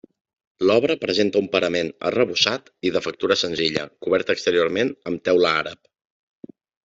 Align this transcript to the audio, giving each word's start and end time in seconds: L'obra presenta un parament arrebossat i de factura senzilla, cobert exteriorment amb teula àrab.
L'obra 0.67 0.93
presenta 1.01 1.41
un 1.41 1.49
parament 1.55 1.91
arrebossat 2.09 2.71
i 2.89 2.93
de 2.97 3.03
factura 3.07 3.37
senzilla, 3.41 3.85
cobert 4.05 4.33
exteriorment 4.37 4.91
amb 5.11 5.23
teula 5.29 5.55
àrab. 5.63 5.85